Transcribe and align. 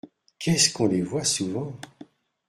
Qu’est-ce 0.39 0.73
qu’on 0.73 0.87
les 0.87 1.03
voit 1.03 1.23
souvent! 1.23 1.79